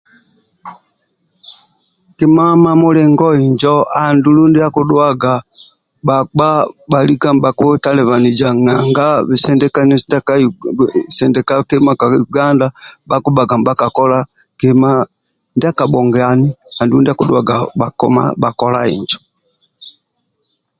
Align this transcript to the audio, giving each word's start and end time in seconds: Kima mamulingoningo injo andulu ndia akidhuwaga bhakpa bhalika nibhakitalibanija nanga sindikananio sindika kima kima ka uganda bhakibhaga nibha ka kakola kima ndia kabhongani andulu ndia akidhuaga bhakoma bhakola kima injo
Kima 2.17 2.45
mamulingoningo 2.63 3.29
injo 3.45 3.75
andulu 4.03 4.41
ndia 4.47 4.65
akidhuwaga 4.67 5.33
bhakpa 6.07 6.47
bhalika 6.89 7.27
nibhakitalibanija 7.31 8.49
nanga 8.65 9.05
sindikananio 9.41 9.99
sindika 11.15 11.53
kima 11.69 11.69
kima 11.69 11.93
ka 11.99 12.05
uganda 12.25 12.67
bhakibhaga 13.09 13.55
nibha 13.57 13.73
ka 13.79 13.79
kakola 13.81 14.19
kima 14.59 14.91
ndia 15.55 15.77
kabhongani 15.77 16.47
andulu 16.79 17.01
ndia 17.01 17.13
akidhuaga 17.15 17.55
bhakoma 17.79 18.23
bhakola 18.41 18.79
kima 18.81 18.91
injo 18.95 19.19